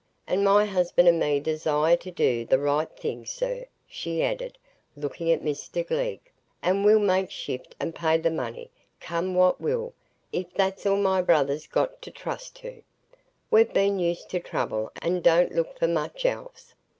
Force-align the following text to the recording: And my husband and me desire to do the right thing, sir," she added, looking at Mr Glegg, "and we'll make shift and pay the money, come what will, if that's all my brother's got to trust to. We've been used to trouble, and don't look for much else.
And 0.25 0.43
my 0.43 0.65
husband 0.65 1.07
and 1.07 1.19
me 1.19 1.39
desire 1.39 1.95
to 1.97 2.09
do 2.09 2.43
the 2.43 2.57
right 2.57 2.89
thing, 2.89 3.23
sir," 3.23 3.65
she 3.85 4.23
added, 4.23 4.57
looking 4.97 5.31
at 5.31 5.43
Mr 5.43 5.85
Glegg, 5.85 6.21
"and 6.63 6.83
we'll 6.83 6.97
make 6.97 7.29
shift 7.29 7.75
and 7.79 7.93
pay 7.93 8.17
the 8.17 8.31
money, 8.31 8.71
come 8.99 9.35
what 9.35 9.61
will, 9.61 9.93
if 10.33 10.51
that's 10.55 10.87
all 10.87 10.97
my 10.97 11.21
brother's 11.21 11.67
got 11.67 12.01
to 12.01 12.09
trust 12.09 12.55
to. 12.55 12.81
We've 13.51 13.71
been 13.71 13.99
used 13.99 14.27
to 14.31 14.39
trouble, 14.39 14.91
and 15.03 15.21
don't 15.21 15.53
look 15.53 15.77
for 15.77 15.87
much 15.87 16.25
else. 16.25 16.73